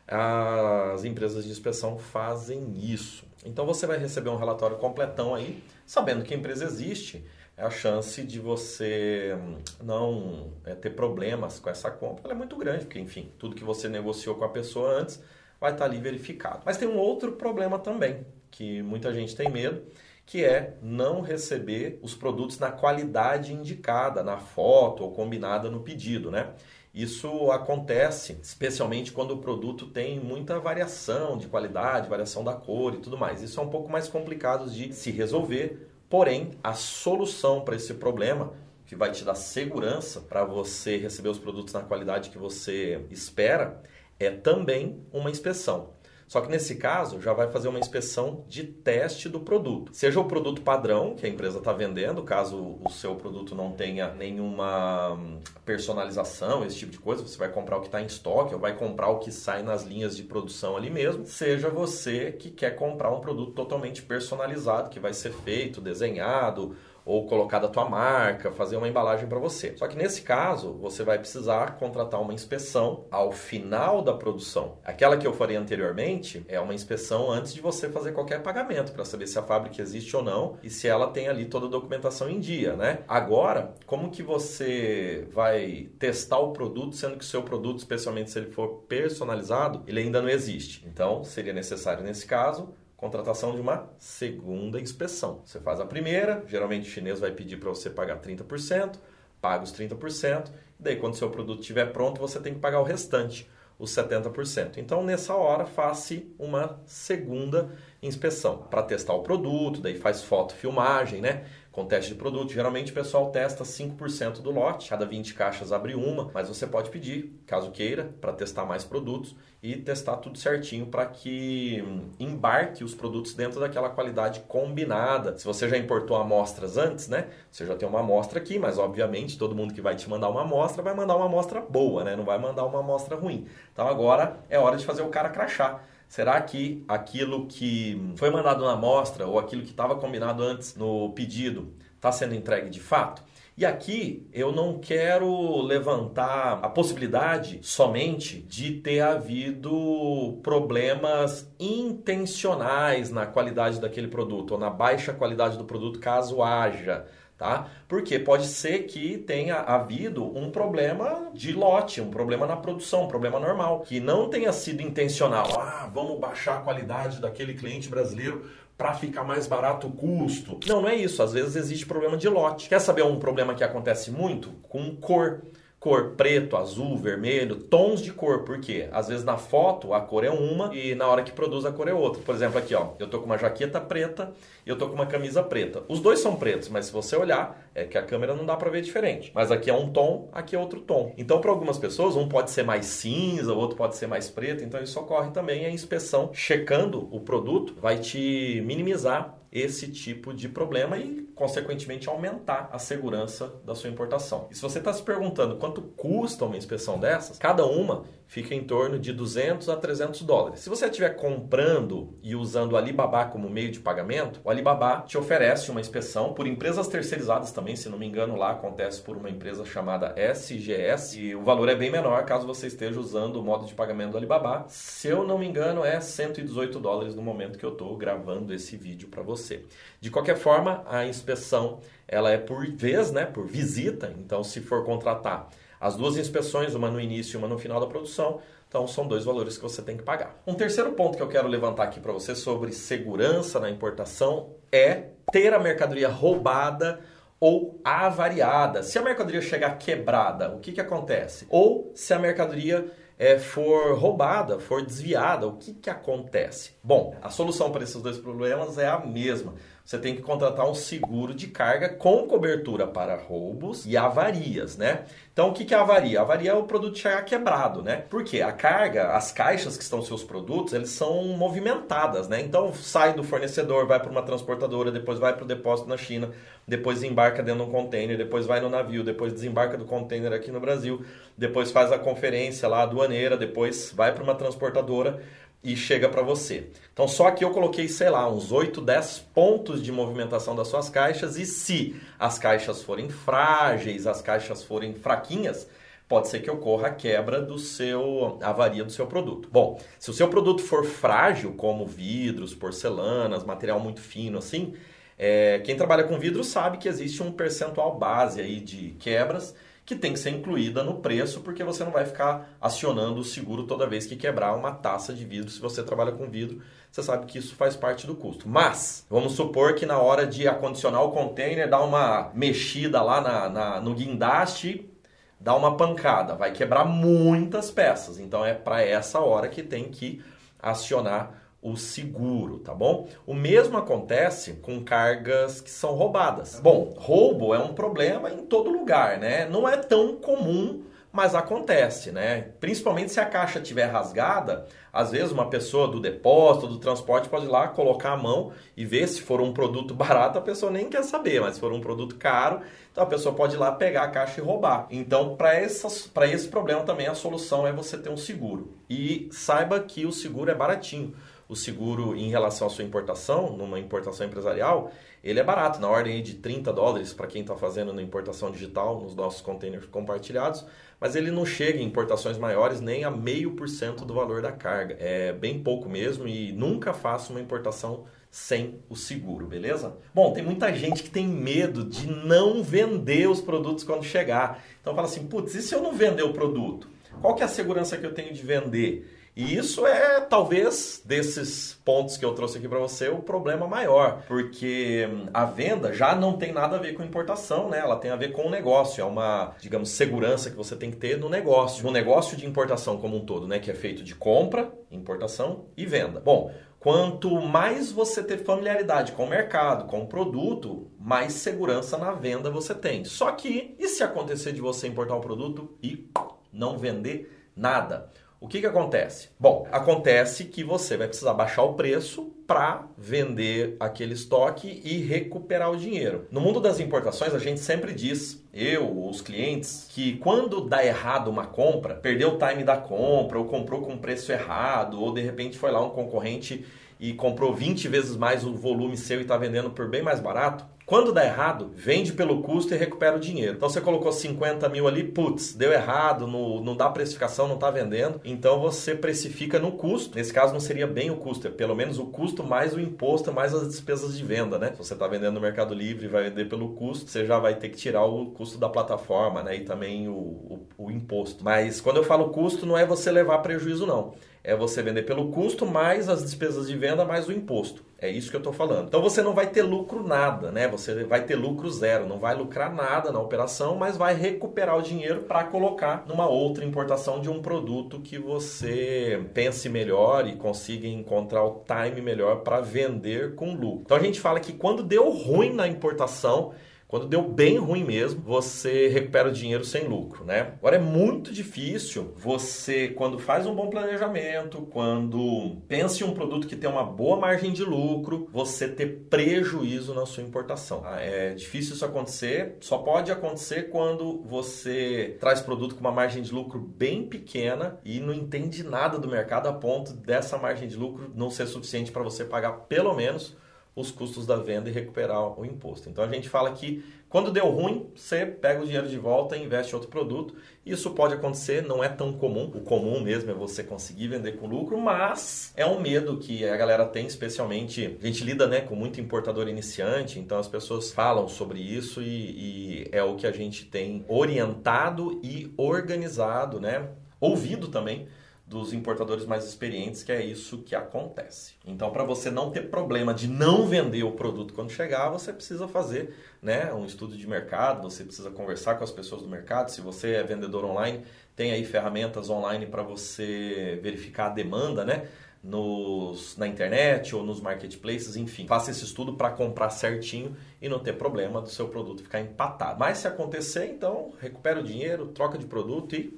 as 0.08 1.06
empresas 1.06 1.46
de 1.46 1.52
inspeção 1.52 1.98
fazem 1.98 2.74
isso. 2.78 3.26
Então 3.46 3.66
você 3.66 3.86
vai 3.86 3.98
receber 3.98 4.30
um 4.30 4.36
relatório 4.36 4.78
completão 4.78 5.36
aí, 5.36 5.64
sabendo 5.86 6.24
que 6.24 6.34
a 6.34 6.38
empresa 6.38 6.66
existe, 6.66 7.26
a 7.58 7.70
chance 7.70 8.24
de 8.24 8.40
você 8.40 9.38
hum, 9.38 9.58
não 9.84 10.54
é, 10.66 10.74
ter 10.74 10.92
problemas 10.92 11.60
com 11.60 11.70
essa 11.70 11.92
compra 11.92 12.32
é 12.32 12.36
muito 12.36 12.56
grande, 12.58 12.86
porque 12.86 13.00
enfim, 13.00 13.32
tudo 13.38 13.56
que 13.56 13.64
você 13.64 13.88
negociou 13.88 14.36
com 14.36 14.44
a 14.44 14.50
pessoa 14.50 14.92
antes 14.92 15.22
vai 15.60 15.72
estar 15.72 15.86
ali 15.86 15.98
verificado. 15.98 16.62
Mas 16.66 16.78
tem 16.78 16.88
um 16.88 16.98
outro 16.98 17.34
problema 17.34 17.78
também, 17.78 18.26
que 18.50 18.82
muita 18.82 19.14
gente 19.14 19.36
tem 19.36 19.50
medo, 19.50 19.84
que 20.26 20.44
é 20.44 20.78
não 20.82 21.22
receber 21.22 22.00
os 22.02 22.16
produtos 22.16 22.58
na 22.60 22.72
qualidade 22.72 23.54
indicada 23.54 24.24
na 24.24 24.38
foto 24.38 25.04
ou 25.04 25.12
combinada 25.12 25.70
no 25.70 25.82
pedido, 25.82 26.32
né? 26.32 26.54
Isso 26.94 27.50
acontece 27.50 28.38
especialmente 28.44 29.12
quando 29.12 29.32
o 29.32 29.40
produto 29.40 29.88
tem 29.88 30.20
muita 30.20 30.60
variação 30.60 31.40
de 31.40 31.48
qualidade, 31.48 32.08
variação 32.08 32.44
da 32.44 32.54
cor 32.54 32.94
e 32.94 32.98
tudo 32.98 33.18
mais. 33.18 33.42
Isso 33.42 33.60
é 33.60 33.64
um 33.64 33.70
pouco 33.70 33.92
mais 33.92 34.08
complicado 34.08 34.70
de 34.70 34.94
se 34.94 35.10
resolver, 35.10 35.90
porém, 36.08 36.52
a 36.64 36.76
solução 36.76 37.62
para 37.62 37.76
esse 37.76 37.96
problema 37.96 38.54
que 38.86 38.96
vai 38.96 39.10
te 39.10 39.24
dar 39.24 39.34
segurança 39.34 40.22
para 40.22 40.46
você 40.46 40.98
receber 40.98 41.30
os 41.30 41.40
produtos 41.40 41.74
na 41.74 41.82
qualidade 41.82 42.30
que 42.30 42.38
você 42.38 43.04
espera 43.10 43.82
é 44.20 44.30
também 44.30 45.04
uma 45.12 45.32
inspeção. 45.32 45.96
Só 46.28 46.42
que 46.42 46.50
nesse 46.50 46.76
caso 46.76 47.22
já 47.22 47.34
vai 47.34 47.52
fazer 47.52 47.68
uma 47.68 47.80
inspeção 47.80 48.44
de 48.48 48.64
teste 48.64 49.30
do 49.30 49.40
produto. 49.40 49.92
Seja 49.94 50.20
o 50.20 50.26
produto 50.26 50.62
padrão 50.62 51.16
que 51.16 51.26
a 51.26 51.30
empresa 51.30 51.60
está 51.60 51.74
vendendo, 51.74 52.24
caso 52.24 52.78
o 52.84 52.90
seu 52.90 53.16
produto 53.16 53.56
não 53.56 53.72
tenha 53.72 54.14
nenhuma 54.14 55.14
hum, 55.14 55.40
personalização, 55.66 56.66
esse 56.66 56.78
tipo 56.78 56.92
de 56.92 57.00
coisa, 57.00 57.24
você 57.24 57.38
vai 57.38 57.50
comprar 57.50 57.78
o 57.78 57.82
que 57.82 57.88
está 57.88 58.02
em 58.02 58.06
estoque 58.06 58.54
ou 58.54 58.60
vai 58.60 58.76
comprar 58.76 59.10
o 59.10 59.20
que 59.20 59.32
sai 59.32 59.64
nas 59.64 59.84
linhas 59.84 60.16
de 60.16 60.24
produção 60.24 60.78
ali 60.78 60.90
mesmo. 60.90 61.26
Seja 61.26 61.70
você 61.70 62.32
que 62.32 62.50
quer 62.50 62.76
comprar 62.76 63.12
um 63.12 63.20
produto 63.20 63.52
totalmente 63.52 64.02
personalizado, 64.02 64.90
que 64.90 65.00
vai 65.00 65.14
ser 65.14 65.34
feito, 65.34 65.82
desenhado 65.82 66.76
ou 67.06 67.26
colocar 67.26 67.60
da 67.60 67.68
tua 67.68 67.88
marca, 67.90 68.52
fazer 68.52 68.78
uma 68.78 68.88
embalagem 68.88 69.28
para 69.28 69.40
você. 69.40 69.76
Só 69.78 69.88
que 69.88 69.98
nesse 69.98 70.22
caso, 70.22 70.74
você 70.74 71.04
vai 71.04 71.18
precisar 71.18 71.78
contratar 71.78 72.22
uma 72.22 72.34
inspeção 72.34 73.06
ao 73.12 73.32
final 73.32 74.02
da 74.02 74.14
produção. 74.14 74.78
Aquela 74.84 75.18
que 75.18 75.28
eu 75.28 75.34
falei 75.34 75.56
anteriormente 75.56 76.46
é 76.48 76.60
uma 76.60 76.74
inspeção 76.74 77.32
antes 77.32 77.54
de 77.54 77.62
você 77.62 77.90
fazer 77.90 78.12
qualquer 78.12 78.42
pagamento 78.42 78.92
para 78.92 79.06
saber 79.06 79.28
se 79.28 79.38
a 79.38 79.44
fábrica 79.44 79.82
existe 79.82 80.16
ou 80.16 80.24
não 80.24 80.58
e 80.64 80.70
se 80.70 80.88
ela 80.88 81.08
tem 81.08 81.28
ali 81.28 81.46
toda 81.46 81.68
a 81.68 81.70
documentação 81.70 82.30
em 82.30 82.40
dia, 82.40 82.76
né? 82.76 83.00
Agora, 83.08 83.74
como 83.86 84.10
que 84.10 84.24
você 84.24 85.28
vai 85.32 85.90
testar 86.00 86.40
o 86.40 86.52
produto 86.52 86.96
sendo 86.96 87.18
que 87.18 87.24
o 87.24 87.28
seu 87.28 87.44
produto, 87.44 87.80
especialmente 87.80 88.32
se 88.32 88.40
ele 88.40 88.52
for 88.52 88.84
personalizado, 88.88 89.84
ele 89.88 90.00
ainda 90.00 90.22
não 90.22 90.30
existe? 90.30 90.86
Então, 90.88 91.24
seria 91.24 91.54
necessário 91.54 92.04
nesse 92.04 92.26
caso 92.26 92.74
contratação 93.04 93.54
de 93.54 93.60
uma 93.60 93.90
segunda 94.00 94.80
inspeção. 94.80 95.42
Você 95.44 95.60
faz 95.60 95.82
a 95.82 95.86
primeira, 95.86 96.42
geralmente 96.48 96.88
o 96.88 96.92
chinês 96.92 97.20
vai 97.20 97.32
pedir 97.32 97.58
para 97.58 97.68
você 97.68 97.90
pagar 97.90 98.22
30%, 98.22 98.96
paga 99.42 99.62
os 99.62 99.74
30%, 99.74 100.48
e 100.80 100.84
daí 100.84 100.96
quando 100.96 101.16
seu 101.16 101.30
produto 101.30 101.60
estiver 101.60 101.92
pronto, 101.92 102.22
você 102.22 102.40
tem 102.40 102.54
que 102.54 102.62
pagar 102.62 102.80
o 102.80 102.84
restante, 102.84 103.50
os 103.78 103.92
70%. 103.92 104.78
Então, 104.78 105.04
nessa 105.04 105.36
hora, 105.36 105.66
faça 105.66 106.22
uma 106.40 106.80
segunda 106.86 107.72
inspeção 108.02 108.60
para 108.70 108.82
testar 108.84 109.14
o 109.14 109.22
produto, 109.22 109.82
daí 109.82 110.00
faz 110.00 110.24
foto, 110.24 110.54
filmagem, 110.56 111.20
né? 111.20 111.46
Com 111.74 111.86
teste 111.86 112.12
de 112.12 112.16
produto. 112.16 112.54
Geralmente 112.54 112.92
o 112.92 112.96
pessoal 112.96 113.32
testa 113.32 113.64
5% 113.66 114.42
do 114.42 114.52
lote, 114.52 114.90
cada 114.90 115.06
20 115.06 115.34
caixas 115.34 115.74
abre 115.74 115.96
uma, 115.96 116.30
mas 116.32 116.48
você 116.48 116.68
pode 116.68 116.92
pedir, 116.92 117.36
caso 117.48 117.72
queira, 117.72 118.14
para 118.22 118.32
testar 118.32 118.64
mais 118.64 118.86
produtos 118.86 119.36
e 119.62 119.76
testar 119.76 120.18
tudo 120.18 120.38
certinho 120.38 120.86
para 120.86 121.06
que 121.08 121.84
hum, 121.86 122.12
embarque 122.20 122.84
os 122.84 122.94
produtos 122.94 123.34
dentro 123.34 123.60
daquela 123.60 123.90
qualidade 123.90 124.42
combinada. 124.42 125.36
Se 125.36 125.46
você 125.46 125.68
já 125.68 125.76
importou 125.76 126.16
amostras 126.16 126.78
antes, 126.78 127.08
né? 127.08 127.28
Você 127.50 127.66
já 127.66 127.76
tem 127.76 127.90
uma 127.90 128.02
amostra 128.02 128.40
aqui, 128.40 128.60
mas 128.60 128.78
obviamente 128.78 129.38
todo 129.38 129.56
mundo 129.56 129.74
que 129.74 129.82
vai 129.82 129.96
te 129.96 130.08
mandar 130.08 130.30
uma 130.30 130.44
amostra 130.44 130.84
vai 130.84 130.94
mandar 130.94 131.16
uma 131.16 131.26
amostra 131.26 131.60
boa, 131.60 132.04
né? 132.04 132.16
Não 132.16 132.24
vai 132.24 132.38
mandar 132.38 132.66
uma 132.66 132.82
amostra 132.82 133.16
ruim. 133.16 133.48
Então 133.74 133.88
agora 133.88 134.38
é 134.48 134.60
hora 134.60 134.78
de 134.78 134.86
fazer 134.86 135.02
o 135.02 135.10
cara 135.10 135.30
crachar. 135.30 135.84
Será 136.14 136.40
que 136.42 136.86
aquilo 136.88 137.48
que 137.48 138.14
foi 138.18 138.30
mandado 138.30 138.64
na 138.64 138.74
amostra 138.74 139.26
ou 139.26 139.40
aquilo 139.40 139.64
que 139.64 139.72
estava 139.72 139.96
combinado 139.96 140.44
antes 140.44 140.76
no 140.76 141.12
pedido 141.14 141.74
está 141.96 142.12
sendo 142.12 142.36
entregue 142.36 142.70
de 142.70 142.80
fato? 142.80 143.24
E 143.58 143.66
aqui 143.66 144.28
eu 144.32 144.52
não 144.52 144.78
quero 144.78 145.60
levantar 145.64 146.60
a 146.62 146.70
possibilidade 146.70 147.60
somente 147.64 148.44
de 148.44 148.74
ter 148.74 149.00
havido 149.00 150.40
problemas 150.44 151.52
intencionais 151.60 153.10
na 153.10 153.26
qualidade 153.26 153.82
daquele 153.82 154.08
produto 154.08 154.52
ou 154.52 154.60
na 154.60 154.70
baixa 154.70 155.14
qualidade 155.14 155.58
do 155.58 155.66
produto, 155.66 155.98
caso 156.00 156.44
haja 156.44 157.08
tá? 157.38 157.68
Porque 157.88 158.20
pode 158.20 158.46
ser 158.48 158.84
que 158.84 159.18
tenha 159.18 159.58
havido 159.58 160.26
um 160.38 160.52
problema 160.52 161.30
de 161.34 161.52
lote, 161.52 162.02
um 162.02 162.10
problema 162.10 162.46
na 162.46 162.56
produção, 162.56 163.04
um 163.04 163.08
problema 163.08 163.40
normal, 163.40 163.82
que 163.82 164.00
não 164.00 164.30
tenha 164.30 164.52
sido 164.54 164.82
intencional. 164.82 165.48
Ah, 165.60 165.90
vamos 165.94 166.20
baixar 166.20 166.58
a 166.58 166.62
qualidade 166.62 167.20
daquele 167.20 167.54
cliente 167.54 167.90
brasileiro 167.90 168.46
para 168.78 168.94
ficar 168.94 169.24
mais 169.24 169.48
barato 169.48 169.88
o 169.88 169.92
custo. 169.92 170.60
Não, 170.68 170.82
não 170.82 170.90
é 170.90 170.96
isso. 170.96 171.22
Às 171.22 171.34
vezes 171.34 171.56
existe 171.56 171.86
problema 171.86 172.18
de 172.18 172.28
lote. 172.28 172.68
Quer 172.68 172.80
saber 172.80 173.04
um 173.04 173.20
problema 173.20 173.54
que 173.54 173.64
acontece 173.64 174.12
muito? 174.12 174.52
Com 174.68 174.96
cor 174.96 175.42
cor 175.84 176.12
preto, 176.12 176.56
azul, 176.56 176.96
vermelho, 176.96 177.58
tons 177.58 178.02
de 178.02 178.14
cor, 178.14 178.46
porque 178.46 178.88
às 178.94 179.10
vezes 179.10 179.26
na 179.26 179.36
foto 179.36 179.94
a 179.94 180.00
cor 180.00 180.24
é 180.24 180.30
uma 180.30 180.74
e 180.74 180.96
na 180.96 181.06
hora 181.06 181.24
que 181.24 181.32
produz 181.34 181.66
a 181.66 181.74
cor 181.74 181.90
é 181.90 181.94
outra. 181.94 182.22
Por 182.24 182.34
exemplo, 182.34 182.58
aqui 182.58 182.74
ó, 182.74 182.92
eu 183.00 183.10
tô 183.10 183.20
com 183.20 183.26
uma 183.26 183.38
jaqueta 183.38 183.82
preta 183.82 184.34
e 184.66 184.70
eu 184.70 184.78
tô 184.78 184.88
com 184.88 184.96
uma 184.96 185.06
camisa 185.06 185.44
preta. 185.44 185.84
Os 185.90 186.00
dois 186.00 186.20
são 186.20 186.38
pretos, 186.38 186.70
mas 186.70 186.86
se 186.86 186.94
você 186.94 187.18
olhar, 187.18 187.68
é 187.76 187.84
que 187.84 187.98
a 187.98 188.02
câmera 188.02 188.34
não 188.34 188.46
dá 188.46 188.56
para 188.56 188.70
ver 188.70 188.82
diferente. 188.82 189.30
Mas 189.36 189.52
aqui 189.52 189.70
é 189.70 189.74
um 189.74 189.92
tom, 189.92 190.30
aqui 190.32 190.56
é 190.56 190.60
outro 190.60 190.80
tom. 190.80 191.14
Então, 191.18 191.42
para 191.42 191.52
algumas 191.52 191.78
pessoas, 191.78 192.16
um 192.16 192.30
pode 192.30 192.52
ser 192.52 192.64
mais 192.64 192.86
cinza, 192.86 193.52
o 193.52 193.58
outro 193.58 193.76
pode 193.76 193.98
ser 193.98 194.08
mais 194.08 194.30
preto, 194.30 194.64
então 194.64 194.82
isso 194.82 194.98
ocorre 194.98 195.32
também 195.32 195.66
a 195.66 195.70
inspeção 195.70 196.30
checando 196.32 197.10
o 197.12 197.20
produto 197.20 197.76
vai 197.82 197.98
te 197.98 198.64
minimizar 198.66 199.38
esse 199.52 199.88
tipo 199.88 200.34
de 200.34 200.50
problema 200.50 200.98
e, 200.98 201.23
consequentemente, 201.36 202.08
aumentar 202.08 202.70
a 202.72 202.80
segurança 202.80 203.54
da 203.66 203.76
sua 203.76 203.90
importação. 203.90 204.48
E 204.52 204.56
se 204.56 204.62
você 204.62 204.80
está 204.80 204.94
se 204.94 205.04
perguntando 205.04 205.58
quanto 205.58 205.82
custa 205.82 206.46
uma 206.46 206.58
inspeção 206.58 207.00
dessas, 207.00 207.38
cada 207.38 207.66
uma 207.66 208.06
fica 208.34 208.56
em 208.56 208.64
torno 208.64 208.98
de 208.98 209.14
200 209.14 209.70
a 209.70 209.76
300 209.76 210.24
dólares. 210.24 210.62
Se 210.62 210.68
você 210.68 210.88
estiver 210.88 211.12
comprando 211.12 212.18
e 212.24 212.36
usando 212.36 212.72
o 212.72 212.78
Alibaba 212.78 213.26
como 213.26 213.48
meio 213.48 213.72
de 213.72 213.80
pagamento, 213.80 214.42
o 214.44 214.50
Alibaba 214.50 215.04
te 215.06 215.20
oferece 215.20 215.70
uma 215.70 215.80
inspeção 215.80 216.34
por 216.34 216.48
empresas 216.48 216.88
terceirizadas 216.88 217.52
também, 217.52 217.76
se 217.76 217.90
não 217.90 217.98
me 218.00 218.08
engano, 218.08 218.36
lá 218.36 218.50
acontece 218.50 219.04
por 219.04 219.16
uma 219.16 219.30
empresa 219.30 219.64
chamada 219.64 220.16
SGS 220.18 221.20
e 221.20 221.36
o 221.36 221.44
valor 221.44 221.70
é 221.70 221.76
bem 221.76 221.92
menor 221.92 222.26
caso 222.26 222.48
você 222.48 222.66
esteja 222.66 223.00
usando 223.00 223.36
o 223.36 223.44
modo 223.44 223.68
de 223.68 223.76
pagamento 223.76 224.14
do 224.14 224.18
Alibaba. 224.18 224.66
Se 224.68 225.10
eu 225.10 225.24
não 225.24 225.38
me 225.38 225.48
engano, 225.48 225.86
é 225.86 226.02
118 226.02 226.80
dólares 226.80 227.14
no 227.14 227.22
momento 227.22 227.60
que 227.60 227.66
eu 227.66 227.74
estou 227.74 227.96
gravando 227.96 228.52
esse 228.52 228.76
vídeo 228.76 229.10
para 229.10 229.22
você. 229.22 229.64
De 230.02 230.10
qualquer 230.10 230.38
forma, 230.38 230.84
a 230.88 231.06
inspeção 231.06 231.82
ela 232.08 232.32
é 232.32 232.40
por 232.40 232.66
vez, 232.66 233.12
né, 233.12 233.28
por 233.28 233.46
visita, 233.46 234.12
então 234.18 234.44
se 234.44 234.60
for 234.60 234.84
contratar 234.84 235.50
as 235.84 235.98
duas 235.98 236.16
inspeções, 236.16 236.74
uma 236.76 236.90
no 236.90 236.98
início 236.98 237.36
e 237.36 237.38
uma 237.38 237.48
no 237.48 237.58
final 237.58 237.78
da 237.78 237.86
produção. 237.86 238.40
Então, 238.70 238.88
são 238.88 239.06
dois 239.06 239.26
valores 239.26 239.58
que 239.58 239.64
você 239.64 239.82
tem 239.82 239.98
que 239.98 240.04
pagar. 240.04 240.42
Um 240.48 240.54
terceiro 240.54 240.94
ponto 240.94 241.18
que 241.18 241.22
eu 241.22 241.28
quero 241.28 241.46
levantar 241.46 241.84
aqui 241.84 242.00
para 242.00 242.14
você 242.14 242.34
sobre 242.34 242.72
segurança 242.72 243.60
na 243.60 243.70
importação 243.70 244.56
é 244.72 245.10
ter 245.30 245.54
a 245.54 245.60
mercadoria 245.60 246.08
roubada 246.08 247.02
ou 247.38 247.82
avariada. 247.84 248.82
Se 248.82 248.98
a 248.98 249.02
mercadoria 249.02 249.42
chegar 249.42 249.78
quebrada, 249.78 250.56
o 250.56 250.60
que, 250.60 250.72
que 250.72 250.80
acontece? 250.80 251.46
Ou 251.50 251.92
se 251.94 252.14
a 252.14 252.20
mercadoria 252.20 252.90
é, 253.20 253.38
for 253.38 253.98
roubada, 254.00 254.60
for 254.60 254.86
desviada, 254.86 255.46
o 255.46 255.58
que, 255.58 255.74
que 255.74 255.90
acontece? 255.90 256.78
Bom, 256.82 257.14
a 257.22 257.30
solução 257.30 257.72
para 257.72 257.84
esses 257.84 258.02
dois 258.02 258.18
problemas 258.18 258.78
é 258.78 258.88
a 258.88 259.00
mesma 259.00 259.54
você 259.86 260.00
tem 260.00 260.16
que 260.16 260.22
contratar 260.22 260.70
um 260.70 260.74
seguro 260.74 261.34
de 261.34 261.48
carga 261.48 261.90
com 261.90 262.26
cobertura 262.26 262.88
para 262.88 263.18
roubos 263.18 263.86
e 263.86 263.98
avarias, 263.98 264.78
né? 264.78 265.04
Então, 265.34 265.50
o 265.50 265.54
que 265.54 265.74
é 265.74 265.78
avaria? 265.78 266.22
Avaria 266.22 266.52
é 266.52 266.54
o 266.54 266.64
produto 266.64 266.98
chegar 266.98 267.22
quebrado, 267.26 267.82
né? 267.82 268.04
Porque 268.10 268.42
a 268.42 268.52
carga, 268.52 269.10
as 269.10 269.34
caixas 269.34 269.76
que 269.76 269.84
estão 269.84 270.02
seus 270.02 270.24
produtos, 270.24 270.74
eles 270.74 270.92
são 270.92 271.24
movimentadas, 271.38 272.30
né? 272.30 272.40
Então, 272.40 272.74
sai 272.74 273.14
do 273.14 273.24
fornecedor, 273.24 273.86
vai 273.86 274.00
para 274.00 274.10
uma 274.10 274.22
transportadora, 274.22 274.90
depois 274.90 275.20
vai 275.20 275.34
para 275.34 275.44
o 275.44 275.48
depósito 275.48 275.90
na 275.90 275.98
China, 275.98 276.32
depois 276.66 277.04
embarca 277.04 277.44
dentro 277.44 277.66
de 277.66 277.70
um 277.70 277.72
container, 277.74 278.18
depois 278.18 278.46
vai 278.46 278.62
no 278.62 278.70
navio, 278.70 279.04
depois 279.04 279.34
desembarca 279.34 279.78
do 279.78 279.84
container 279.84 280.32
aqui 280.32 280.50
no 280.50 280.62
Brasil, 280.62 281.04
depois 281.38 281.72
faz 281.72 281.92
a 281.92 282.00
conferência 282.00 282.70
lá 282.70 282.84
aduaneira, 282.84 283.36
depois 283.36 283.92
vai 283.94 284.14
para 284.14 284.24
uma 284.24 284.36
transportadora 284.36 285.22
e 285.64 285.76
chega 285.76 286.10
para 286.10 286.22
você. 286.22 286.68
Então 286.92 287.08
só 287.08 287.28
aqui 287.28 287.44
eu 287.44 287.52
coloquei, 287.52 287.88
sei 287.88 288.10
lá, 288.10 288.30
uns 288.30 288.52
8, 288.52 288.82
10 288.82 289.20
pontos 289.34 289.82
de 289.82 289.92
movimentação 289.92 290.56
das 290.56 290.68
suas 290.68 290.90
caixas 290.90 291.38
e 291.38 291.46
se 291.46 291.96
as 292.20 292.38
caixas 292.38 292.84
forem 292.84 293.10
frágeis, 293.10 294.06
as 294.06 294.22
caixas 294.22 294.64
forem 294.64 294.94
fraquinhas, 294.94 295.68
pode 296.08 296.28
ser 296.28 296.42
que 296.42 296.52
ocorra 296.52 296.88
a 296.90 296.94
quebra 296.94 297.42
do 297.42 297.58
seu 297.58 298.38
a 298.42 298.50
avaria 298.50 298.84
do 298.84 298.92
seu 298.92 299.08
produto. 299.08 299.48
Bom, 299.52 299.80
se 299.98 300.10
o 300.10 300.14
seu 300.14 300.28
produto 300.28 300.62
for 300.62 300.84
frágil, 300.84 301.54
como 301.54 301.86
vidros, 301.86 302.54
porcelanas, 302.54 303.44
material 303.44 303.80
muito 303.80 304.02
fino 304.02 304.38
assim, 304.38 304.74
é, 305.18 305.62
quem 305.64 305.78
trabalha 305.78 306.04
com 306.04 306.18
vidro 306.18 306.44
sabe 306.44 306.78
que 306.78 306.90
existe 306.90 307.24
um 307.24 307.32
percentual 307.32 307.98
base 307.98 308.42
aí 308.42 308.60
de 308.60 308.96
quebras 309.00 309.56
que 309.86 309.96
tem 309.96 310.14
que 310.14 310.20
ser 310.20 310.30
incluída 310.30 310.84
no 310.84 310.96
preço, 310.96 311.42
porque 311.42 311.64
você 311.64 311.84
não 311.84 311.92
vai 311.92 312.06
ficar 312.06 312.50
acionando 312.62 313.20
o 313.20 313.24
seguro 313.24 313.64
toda 313.64 313.88
vez 313.88 314.06
que 314.06 314.16
quebrar 314.16 314.56
uma 314.56 314.72
taça 314.72 315.14
de 315.14 315.26
vidro. 315.26 315.52
Se 315.52 315.60
você 315.60 315.84
trabalha 315.84 316.14
com 316.14 316.30
vidro, 316.30 316.62
você 316.90 317.04
sabe 317.04 317.26
que 317.26 317.38
isso 317.38 317.56
faz 317.56 317.76
parte 317.76 318.08
do 318.08 318.16
custo. 318.16 318.48
Mas, 318.48 319.06
vamos 319.10 319.34
supor 319.34 319.76
que 319.76 319.86
na 319.86 319.98
hora 319.98 320.26
de 320.26 320.48
acondicionar 320.48 321.04
o 321.04 321.12
container, 321.12 321.70
dá 321.70 321.82
uma 321.82 322.32
mexida 322.34 323.02
lá 323.02 323.20
na, 323.20 323.50
na 323.50 323.82
no 323.82 323.94
guindaste, 323.94 324.90
dar 325.38 325.56
uma 325.56 325.76
pancada, 325.76 326.36
vai 326.36 326.54
quebrar 326.54 326.86
muitas 326.86 327.70
peças. 327.70 328.20
Então 328.20 328.46
é 328.46 328.54
para 328.54 328.82
essa 328.82 329.20
hora 329.20 329.50
que 329.50 329.62
tem 329.62 329.90
que 329.90 330.24
acionar 330.58 331.44
o 331.64 331.78
seguro, 331.78 332.60
tá 332.60 332.74
bom? 332.74 333.08
O 333.26 333.34
mesmo 333.34 333.78
acontece 333.78 334.54
com 334.62 334.84
cargas 334.84 335.62
que 335.62 335.70
são 335.70 335.94
roubadas. 335.94 336.60
Bom, 336.60 336.94
roubo 336.98 337.56
é 337.56 337.60
um 337.60 337.74
problema 337.74 338.30
em 338.30 338.46
todo 338.46 338.70
lugar, 338.70 339.18
né? 339.18 339.48
Não 339.48 339.68
é 339.68 339.78
tão 339.78 340.18
comum, 340.18 340.84
mas 341.14 341.36
acontece, 341.36 342.12
né? 342.12 342.50
Principalmente 342.60 343.12
se 343.12 343.20
a 343.20 343.26
caixa 343.26 343.60
estiver 343.60 343.86
rasgada, 343.86 344.66
às 344.92 345.12
vezes 345.12 345.32
uma 345.32 345.48
pessoa 345.48 345.88
do 345.88 346.00
depósito, 346.00 346.68
do 346.68 346.80
transporte 346.80 347.30
pode 347.30 347.46
ir 347.46 347.50
lá 347.50 347.68
colocar 347.68 348.14
a 348.14 348.18
mão 348.18 348.52
e 348.76 348.84
ver 348.84 349.08
se 349.08 349.22
for 349.22 349.40
um 349.40 349.54
produto 349.54 349.94
barato, 349.96 350.40
a 350.40 350.42
pessoa 350.42 350.72
nem 350.72 350.90
quer 350.90 351.04
saber, 351.04 351.40
mas 351.40 351.54
se 351.54 351.60
for 351.62 351.72
um 351.72 351.80
produto 351.80 352.16
caro, 352.16 352.62
então 352.92 353.04
a 353.04 353.08
pessoa 353.08 353.36
pode 353.36 353.56
ir 353.56 353.60
lá 353.60 353.72
pegar 353.72 354.04
a 354.04 354.10
caixa 354.10 354.42
e 354.42 354.44
roubar. 354.44 354.88
Então, 354.90 355.38
para 355.38 355.62
esse 355.62 356.48
problema 356.50 356.82
também 356.82 357.08
a 357.08 357.14
solução 357.14 357.66
é 357.66 357.72
você 357.72 357.96
ter 357.96 358.10
um 358.10 358.18
seguro. 358.18 358.74
E 358.90 359.30
saiba 359.32 359.80
que 359.80 360.06
o 360.06 360.12
seguro 360.12 360.50
é 360.50 360.56
baratinho 360.56 361.14
o 361.48 361.56
seguro 361.56 362.16
em 362.16 362.30
relação 362.30 362.68
à 362.68 362.70
sua 362.70 362.84
importação, 362.84 363.56
numa 363.56 363.80
importação 363.80 364.26
empresarial, 364.26 364.92
ele 365.24 365.40
é 365.40 365.44
barato, 365.44 365.80
na 365.80 365.90
ordem 365.90 366.22
de 366.22 366.36
30 366.36 366.74
dólares 366.74 367.14
para 367.14 367.28
quem 367.28 367.42
está 367.42 367.56
fazendo 367.56 367.94
na 367.94 368.02
importação 368.02 368.52
digital, 368.52 369.00
nos 369.00 369.16
nossos 369.16 369.42
containers 369.42 369.86
compartilhados, 369.86 370.66
mas 371.00 371.16
ele 371.16 371.32
não 371.32 371.46
chega 371.46 371.80
em 371.80 371.86
importações 371.86 372.38
maiores 372.38 372.82
nem 372.82 373.04
a 373.04 373.12
meio 373.12 373.52
por 373.52 373.70
cento 373.70 374.04
do 374.04 374.14
valor 374.14 374.42
da 374.42 374.52
carga. 374.52 374.98
É 375.00 375.32
bem 375.32 375.64
pouco 375.64 375.88
mesmo 375.88 376.28
e 376.28 376.52
nunca 376.52 376.94
faça 376.94 377.32
uma 377.32 377.42
importação 377.42 378.06
sem 378.30 378.80
o 378.90 378.96
seguro, 378.96 379.46
beleza? 379.46 379.96
Bom, 380.14 380.34
tem 380.34 380.44
muita 380.44 380.74
gente 380.74 381.04
que 381.04 381.10
tem 381.10 381.28
medo 381.28 381.84
de 381.84 382.08
não 382.08 382.64
vender 382.64 383.30
os 383.30 383.40
produtos 383.40 383.84
quando 383.84 384.04
chegar. 384.04 384.64
Então 384.82 384.96
fala 384.96 385.08
assim, 385.08 385.28
putz, 385.28 385.54
e 385.56 385.62
se 385.62 385.76
eu 385.76 385.82
não 385.82 385.94
vender 385.94 386.24
o 386.24 386.34
produto? 386.34 386.90
Qual 387.22 387.36
que 387.36 387.44
é 387.44 387.46
a 387.46 387.50
segurança 387.50 387.98
que 387.98 388.06
eu 388.06 388.14
tenho 388.14 388.34
de 388.34 388.42
vender? 388.42 389.23
E 389.36 389.58
isso 389.58 389.86
é, 389.88 390.22
talvez, 390.22 391.02
desses 391.04 391.74
pontos 391.84 392.18
que 392.18 392.24
eu 392.24 392.34
trouxe 392.36 392.60
aqui 392.60 392.68
para 392.68 392.78
você, 392.78 393.10
o 393.10 393.20
problema 393.20 393.68
maior, 393.68 394.24
porque 394.28 395.08
a 395.34 395.44
venda 395.46 395.92
já 395.92 396.14
não 396.16 396.38
tem 396.38 396.52
nada 396.52 396.76
a 396.76 396.80
ver 396.80 396.94
com 396.94 397.04
importação, 397.04 397.68
né? 397.68 397.80
Ela 397.80 397.96
tem 397.96 398.12
a 398.12 398.16
ver 398.16 398.32
com 398.32 398.46
o 398.46 398.50
negócio, 398.50 399.02
é 399.02 399.06
uma, 399.06 399.56
digamos, 399.60 399.90
segurança 399.90 400.52
que 400.52 400.56
você 400.56 400.76
tem 400.76 400.92
que 400.92 400.98
ter 400.98 401.18
no 401.18 401.30
negócio, 401.30 401.84
no 401.84 401.92
negócio 401.92 402.38
de 402.38 402.46
importação 402.46 402.98
como 402.98 403.18
um 403.18 403.26
todo, 403.26 403.48
né? 403.48 403.58
Que 403.58 403.72
é 403.72 403.74
feito 403.74 404.04
de 404.04 404.14
compra, 404.14 404.72
importação 404.92 405.66
e 405.76 405.86
venda. 405.86 406.20
Bom, 406.20 406.52
Quanto 406.84 407.40
mais 407.40 407.94
você 407.94 408.22
ter 408.22 408.44
familiaridade 408.44 409.14
com 409.14 409.24
o 409.24 409.30
mercado, 409.30 409.86
com 409.86 410.02
o 410.02 410.08
produto, 410.08 410.92
mais 411.00 411.32
segurança 411.32 411.98
na 411.98 412.12
venda 412.12 412.52
você 412.52 412.76
tem. 412.76 413.06
Só 413.06 413.32
que, 413.32 413.74
e 413.80 413.88
se 413.88 414.04
acontecer 414.04 414.52
de 414.52 414.60
você 414.60 414.86
importar 414.86 415.16
um 415.16 415.22
produto 415.22 415.78
e 415.82 416.12
não 416.52 416.78
vender 416.78 417.50
nada? 417.56 418.12
O 418.44 418.48
que, 418.50 418.60
que 418.60 418.68
acontece? 418.68 419.30
Bom, 419.40 419.66
acontece 419.72 420.44
que 420.44 420.66
você 420.66 420.98
vai 420.98 421.08
precisar 421.08 421.34
baixar 421.34 421.64
o 421.64 421.76
preço 421.76 422.30
para 422.46 422.90
vender 422.98 423.78
aquele 423.80 424.16
estoque 424.16 424.82
e 424.84 424.98
recuperar 424.98 425.72
o 425.72 425.78
dinheiro. 425.78 426.28
No 426.30 426.42
mundo 426.42 426.60
das 426.60 426.78
importações, 426.82 427.34
a 427.34 427.40
gente 427.40 427.62
sempre 427.62 427.94
diz, 427.94 428.46
eu, 428.54 429.08
os 429.08 429.22
clientes, 429.22 429.88
que 429.90 430.18
quando 430.18 430.60
dá 430.60 430.86
errado 430.86 431.30
uma 431.30 431.48
compra, 431.48 431.96
perdeu 431.96 432.34
o 432.34 432.38
time 432.38 432.66
da 432.66 432.76
compra, 432.76 433.40
ou 433.40 433.46
comprou 433.46 433.80
com 433.80 433.98
preço 433.98 434.30
errado, 434.30 435.02
ou 435.02 435.14
de 435.14 435.22
repente 435.22 435.58
foi 435.58 435.72
lá 435.72 435.82
um 435.82 435.92
concorrente 435.92 436.66
e 437.04 437.12
comprou 437.12 437.54
20 437.54 437.90
vezes 437.90 438.16
mais 438.16 438.46
o 438.46 438.54
volume 438.54 438.96
seu 438.96 439.20
e 439.20 439.24
está 439.24 439.36
vendendo 439.36 439.70
por 439.70 439.90
bem 439.90 440.02
mais 440.02 440.22
barato, 440.22 440.64
quando 440.86 441.12
dá 441.12 441.26
errado, 441.26 441.70
vende 441.76 442.14
pelo 442.14 442.42
custo 442.42 442.74
e 442.74 442.78
recupera 442.78 443.18
o 443.18 443.20
dinheiro. 443.20 443.58
Então 443.58 443.68
você 443.68 443.82
colocou 443.82 444.10
50 444.10 444.70
mil 444.70 444.88
ali, 444.88 445.04
putz, 445.04 445.54
deu 445.54 445.74
errado, 445.74 446.26
no, 446.26 446.64
não 446.64 446.78
dá 446.78 446.90
precificação, 446.90 447.46
não 447.46 447.56
está 447.56 447.70
vendendo. 447.70 448.22
Então 448.24 448.58
você 448.62 448.96
precifica 448.96 449.60
no 449.60 449.74
custo. 449.74 450.16
Nesse 450.16 450.32
caso 450.32 450.54
não 450.54 450.62
seria 450.62 450.88
bem 450.88 451.12
o 451.12 451.18
custo, 451.18 451.48
é 451.48 451.52
pelo 451.52 451.76
menos 451.76 452.00
o 452.00 452.06
custo 452.06 452.42
mais 452.42 452.74
o 452.74 452.80
imposto, 452.80 453.34
mais 453.34 453.54
as 453.54 453.68
despesas 453.68 454.18
de 454.18 454.24
venda, 454.24 454.58
né? 454.58 454.72
Se 454.72 454.78
você 454.78 454.94
está 454.94 455.06
vendendo 455.06 455.34
no 455.34 455.42
Mercado 455.42 455.74
Livre 455.74 456.06
e 456.06 456.10
vai 456.10 456.24
vender 456.30 456.46
pelo 456.46 456.70
custo, 456.70 457.10
você 457.10 457.26
já 457.26 457.38
vai 457.38 457.56
ter 457.56 457.68
que 457.68 457.78
tirar 457.78 458.06
o 458.06 458.28
custo 458.28 458.58
da 458.58 458.70
plataforma, 458.70 459.44
né? 459.44 459.58
E 459.58 459.62
também 459.62 460.08
o, 460.08 460.14
o, 460.14 460.68
o 460.78 460.92
imposto. 460.92 461.44
Mas 461.44 461.82
quando 461.82 461.98
eu 461.98 462.04
falo 462.04 462.30
custo, 462.30 462.66
não 462.66 462.78
é 462.78 462.86
você 462.86 463.12
levar 463.12 463.40
prejuízo, 463.40 463.86
não 463.86 464.14
é 464.44 464.56
você 464.56 464.84
vender 464.84 465.04
pelo 465.04 465.30
custo 465.32 465.66
mais 465.66 466.10
as 466.10 466.22
despesas 466.22 466.68
de 466.68 466.76
venda 466.76 467.06
mais 467.06 467.28
o 467.28 467.32
imposto. 467.32 467.84
É 467.98 468.10
isso 468.10 468.30
que 468.30 468.36
eu 468.36 468.40
estou 468.40 468.52
falando. 468.52 468.88
Então 468.88 469.02
você 469.02 469.22
não 469.22 469.34
vai 469.34 469.48
ter 469.48 469.62
lucro 469.62 470.06
nada, 470.06 470.52
né? 470.52 470.68
Você 470.68 471.06
vai 471.06 471.24
ter 471.24 471.36
lucro 471.36 471.72
zero, 471.72 472.06
não 472.06 472.20
vai 472.20 472.36
lucrar 472.36 472.74
nada 472.74 473.14
na 473.14 473.22
operação, 473.22 473.78
mas 473.78 473.96
vai 473.96 474.14
recuperar 474.14 474.78
o 474.78 474.82
dinheiro 474.82 475.22
para 475.22 475.46
colocar 475.46 476.04
numa 476.06 476.28
outra 476.28 476.66
importação 476.66 477.22
de 477.22 477.30
um 477.30 477.42
produto 477.42 478.02
que 478.02 478.20
você 478.20 479.26
pense 479.34 479.70
melhor 479.70 480.28
e 480.28 480.36
consiga 480.36 480.86
encontrar 480.86 481.46
o 481.46 481.64
time 481.66 482.02
melhor 482.02 482.42
para 482.42 482.60
vender 482.60 483.36
com 483.36 483.54
lucro. 483.54 483.84
Então 483.86 483.96
a 483.96 484.02
gente 484.02 484.20
fala 484.20 484.42
que 484.42 484.52
quando 484.52 484.84
deu 484.84 485.10
ruim 485.10 485.54
na 485.54 485.66
importação, 485.66 486.54
quando 486.94 487.08
deu 487.08 487.24
bem 487.24 487.58
ruim 487.58 487.84
mesmo, 487.84 488.22
você 488.22 488.88
recupera 488.88 489.30
o 489.30 489.32
dinheiro 489.32 489.66
sem 489.66 489.88
lucro, 489.88 490.24
né? 490.24 490.54
Agora 490.60 490.76
é 490.76 490.80
muito 490.80 491.34
difícil 491.34 492.14
você, 492.16 492.90
quando 492.90 493.18
faz 493.18 493.48
um 493.48 493.56
bom 493.56 493.68
planejamento, 493.68 494.68
quando 494.70 495.58
pensa 495.68 496.04
em 496.04 496.08
um 496.08 496.14
produto 496.14 496.46
que 496.46 496.56
tem 496.56 496.70
uma 496.70 496.84
boa 496.84 497.18
margem 497.18 497.52
de 497.52 497.64
lucro, 497.64 498.30
você 498.32 498.68
ter 498.68 499.08
prejuízo 499.10 499.96
na 499.96 500.06
sua 500.06 500.22
importação. 500.22 500.84
Ah, 500.86 501.02
é 501.02 501.34
difícil 501.34 501.74
isso 501.74 501.84
acontecer, 501.84 502.58
só 502.62 502.78
pode 502.78 503.12
acontecer 503.12 503.72
quando 503.72 504.22
você 504.28 505.18
traz 505.20 505.42
produto 505.42 505.74
com 505.74 505.82
uma 505.82 505.92
margem 505.92 506.22
de 506.22 506.32
lucro 506.32 506.60
bem 506.60 507.08
pequena 507.08 507.80
e 507.84 508.00
não 508.00 508.14
entende 508.14 508.62
nada 508.62 509.00
do 509.00 509.08
mercado 509.08 509.50
a 509.50 509.54
ponto 509.54 509.94
dessa 509.94 510.38
margem 510.38 510.68
de 510.68 510.76
lucro 510.76 511.12
não 511.16 511.32
ser 511.32 511.48
suficiente 511.48 511.92
para 511.92 512.04
você 512.04 512.24
pagar 512.24 512.68
pelo 512.68 512.94
menos 512.94 513.36
os 513.76 513.92
custos 513.92 514.26
da 514.26 514.36
venda 514.36 514.70
e 514.70 514.74
recuperar 514.74 515.40
o 515.40 515.46
imposto. 515.46 515.90
Então 515.90 516.04
a 516.04 516.08
gente 516.08 516.30
fala 516.30 516.52
que 516.52 516.84
quando 517.10 517.32
deu 517.32 517.48
ruim, 517.50 517.92
você 517.96 518.26
pega 518.26 518.62
o 518.62 518.66
dinheiro 518.66 518.88
de 518.88 518.98
volta 518.98 519.38
e 519.38 519.44
investe 519.44 519.72
em 519.72 519.76
outro 519.76 519.90
produto. 519.90 520.36
Isso 520.66 520.90
pode 520.92 521.14
acontecer, 521.14 521.62
não 521.62 521.84
é 521.84 521.88
tão 521.88 522.12
comum. 522.14 522.52
O 522.56 522.62
comum 522.62 523.02
mesmo 523.02 523.30
é 523.30 523.34
você 523.36 523.64
conseguir 523.64 524.08
vender 524.08 524.32
com 524.34 524.48
lucro, 524.48 524.80
mas 524.82 525.54
é 525.56 525.64
um 525.64 525.80
medo 525.80 526.18
que 526.18 526.44
a 526.44 526.58
galera 526.58 526.86
tem, 526.88 527.06
especialmente. 527.06 527.98
A 528.02 528.08
gente 528.08 528.24
lida 528.24 528.48
né, 528.48 528.62
com 528.62 528.76
muito 528.76 529.00
importador 529.00 529.48
iniciante, 529.48 530.18
então 530.18 530.40
as 530.40 530.48
pessoas 530.48 530.92
falam 530.92 531.28
sobre 531.28 531.60
isso 531.60 532.02
e, 532.02 532.86
e 532.86 532.90
é 532.92 533.04
o 533.04 533.16
que 533.16 533.28
a 533.28 533.32
gente 533.32 533.66
tem 533.66 534.04
orientado 534.08 535.20
e 535.24 535.54
organizado, 535.56 536.60
né? 536.60 536.90
Ouvido 537.20 537.68
também 537.68 538.08
dos 538.54 538.72
importadores 538.72 539.26
mais 539.26 539.46
experientes, 539.46 540.04
que 540.04 540.12
é 540.12 540.24
isso 540.24 540.60
que 540.60 540.76
acontece. 540.76 541.56
Então, 541.66 541.90
para 541.90 542.04
você 542.04 542.30
não 542.30 542.52
ter 542.52 542.70
problema 542.70 543.12
de 543.12 543.28
não 543.28 543.66
vender 543.66 544.04
o 544.04 544.12
produto 544.12 544.54
quando 544.54 544.70
chegar, 544.70 545.10
você 545.10 545.34
precisa 545.34 545.68
fazer 545.68 546.16
né, 546.40 546.72
um 546.72 546.86
estudo 546.86 547.18
de 547.18 547.28
mercado, 547.28 547.82
você 547.82 548.04
precisa 548.04 548.30
conversar 548.30 548.76
com 548.76 548.84
as 548.84 548.92
pessoas 548.92 549.24
do 549.24 549.28
mercado. 549.28 549.72
Se 549.72 549.82
você 549.82 550.12
é 550.12 550.24
vendedor 550.24 550.64
online, 550.66 551.04
tem 551.36 551.52
aí 551.52 551.66
ferramentas 551.66 552.30
online 552.30 552.68
para 552.68 552.84
você 552.84 553.80
verificar 553.82 554.28
a 554.28 554.30
demanda, 554.30 554.86
né? 554.86 555.08
Nos, 555.44 556.38
na 556.38 556.48
internet 556.48 557.14
ou 557.14 557.22
nos 557.22 557.42
marketplaces, 557.42 558.16
enfim. 558.16 558.48
Faça 558.48 558.72
esse 558.72 558.86
estudo 558.86 559.16
para 559.16 559.30
comprar 559.32 559.72
certinho 559.72 560.38
e 560.62 560.70
não 560.70 560.80
ter 560.80 560.94
problema 560.94 561.42
do 561.42 561.50
seu 561.50 561.68
produto 561.68 562.04
ficar 562.04 562.22
empatado. 562.22 562.80
Mas 562.80 563.00
se 563.00 563.08
acontecer, 563.10 563.66
então 563.66 564.14
recupera 564.22 564.62
o 564.62 564.64
dinheiro, 564.64 565.08
troca 565.08 565.38
de 565.38 565.46
produto 565.46 565.96
e 565.96 566.18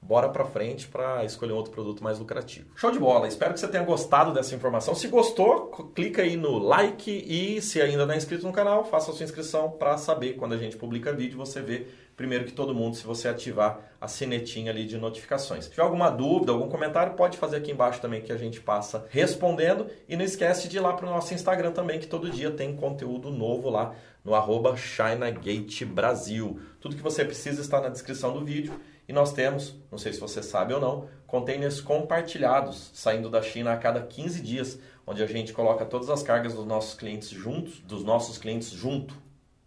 bora 0.00 0.28
para 0.28 0.44
frente 0.44 0.86
para 0.86 1.24
escolher 1.24 1.52
um 1.52 1.56
outro 1.56 1.72
produto 1.72 2.02
mais 2.02 2.18
lucrativo. 2.18 2.68
Show 2.76 2.90
de 2.90 2.98
bola! 2.98 3.26
Espero 3.26 3.52
que 3.52 3.60
você 3.60 3.68
tenha 3.68 3.82
gostado 3.82 4.32
dessa 4.32 4.54
informação. 4.54 4.94
Se 4.94 5.08
gostou, 5.08 5.68
clica 5.94 6.22
aí 6.22 6.36
no 6.36 6.58
like 6.58 7.10
e 7.10 7.60
se 7.60 7.82
ainda 7.82 8.06
não 8.06 8.14
é 8.14 8.16
inscrito 8.16 8.46
no 8.46 8.52
canal, 8.52 8.84
faça 8.84 9.10
a 9.10 9.14
sua 9.14 9.24
inscrição 9.24 9.70
para 9.70 9.98
saber 9.98 10.34
quando 10.34 10.52
a 10.54 10.58
gente 10.58 10.76
publica 10.76 11.12
vídeo, 11.12 11.36
você 11.36 11.60
vê 11.60 11.86
primeiro 12.16 12.46
que 12.46 12.52
todo 12.52 12.74
mundo 12.74 12.96
se 12.96 13.04
você 13.04 13.28
ativar 13.28 13.78
a 14.00 14.08
sinetinha 14.08 14.70
ali 14.70 14.86
de 14.86 14.96
notificações. 14.96 15.64
Se 15.64 15.70
tiver 15.70 15.82
alguma 15.82 16.08
dúvida, 16.08 16.52
algum 16.52 16.68
comentário, 16.68 17.14
pode 17.14 17.36
fazer 17.36 17.56
aqui 17.56 17.72
embaixo 17.72 18.00
também 18.00 18.22
que 18.22 18.32
a 18.32 18.36
gente 18.36 18.60
passa 18.60 19.06
respondendo 19.10 19.86
e 20.08 20.16
não 20.16 20.24
esquece 20.24 20.66
de 20.68 20.78
ir 20.78 20.80
lá 20.80 20.94
para 20.94 21.06
o 21.06 21.10
nosso 21.10 21.34
Instagram 21.34 21.72
também 21.72 21.98
que 21.98 22.06
todo 22.06 22.30
dia 22.30 22.50
tem 22.50 22.74
conteúdo 22.74 23.30
novo 23.30 23.68
lá 23.68 23.94
no 24.24 24.34
arroba 24.34 24.74
Brasil. 25.92 26.58
Tudo 26.80 26.96
que 26.96 27.02
você 27.02 27.24
precisa 27.24 27.60
está 27.60 27.80
na 27.80 27.88
descrição 27.88 28.32
do 28.32 28.44
vídeo 28.44 28.72
e 29.08 29.12
nós 29.12 29.32
temos, 29.32 29.74
não 29.90 29.98
sei 29.98 30.12
se 30.12 30.20
você 30.20 30.42
sabe 30.42 30.74
ou 30.74 30.80
não, 30.80 31.08
containers 31.26 31.80
compartilhados 31.80 32.90
saindo 32.92 33.30
da 33.30 33.40
China 33.40 33.72
a 33.72 33.76
cada 33.76 34.00
15 34.00 34.40
dias, 34.40 34.78
onde 35.06 35.22
a 35.22 35.26
gente 35.26 35.52
coloca 35.52 35.84
todas 35.84 36.10
as 36.10 36.22
cargas 36.22 36.54
dos 36.54 36.66
nossos 36.66 36.94
clientes 36.94 37.28
juntos, 37.28 37.78
dos 37.80 38.02
nossos 38.02 38.36
clientes 38.36 38.70
junto 38.70 39.16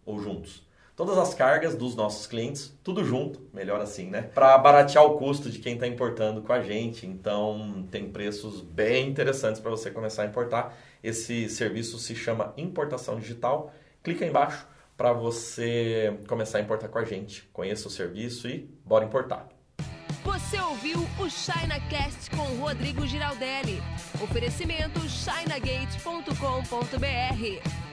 ou 0.04 0.20
juntos. 0.20 0.68
Todas 0.94 1.16
as 1.16 1.32
cargas 1.32 1.74
dos 1.74 1.94
nossos 1.94 2.26
clientes, 2.26 2.76
tudo 2.84 3.02
junto, 3.02 3.40
melhor 3.54 3.80
assim, 3.80 4.10
né? 4.10 4.20
Para 4.20 4.58
baratear 4.58 5.02
o 5.02 5.16
custo 5.16 5.48
de 5.48 5.58
quem 5.58 5.72
está 5.72 5.86
importando 5.86 6.42
com 6.42 6.52
a 6.52 6.60
gente. 6.60 7.06
Então, 7.06 7.86
tem 7.90 8.10
preços 8.10 8.60
bem 8.60 9.08
interessantes 9.08 9.62
para 9.62 9.70
você 9.70 9.90
começar 9.90 10.24
a 10.24 10.26
importar. 10.26 10.76
Esse 11.02 11.48
serviço 11.48 11.98
se 11.98 12.14
chama 12.14 12.52
Importação 12.54 13.18
Digital. 13.18 13.72
Clica 14.02 14.26
aí 14.26 14.28
embaixo 14.28 14.66
para 15.00 15.14
você 15.14 16.20
começar 16.28 16.58
a 16.58 16.60
importar 16.60 16.88
com 16.88 16.98
a 16.98 17.04
gente. 17.06 17.48
Conheça 17.54 17.88
o 17.88 17.90
serviço 17.90 18.46
e 18.46 18.68
bora 18.84 19.06
importar. 19.06 19.48
Você 20.22 20.60
ouviu 20.60 20.98
o 21.18 21.30
ChinaCast 21.30 22.28
com 22.36 22.42
Rodrigo 22.60 23.06
Giraldelli. 23.06 23.82
Oferecimento 24.22 25.00
chinagate.com.br. 25.08 27.89